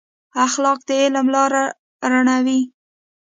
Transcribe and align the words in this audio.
اخلاق 0.45 0.79
د 0.87 0.89
علم 1.01 1.27
لار 1.33 1.51
رڼوي. 2.11 2.59